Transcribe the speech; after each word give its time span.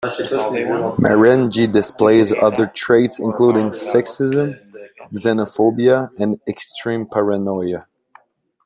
Marenghi 1.03 1.71
displays 1.71 2.33
other 2.33 2.65
traits 2.65 3.19
including 3.19 3.69
sexism, 3.69 4.59
xenophobia, 5.13 6.09
and 6.19 6.39
extreme 6.47 7.05
paranoia. 7.05 7.85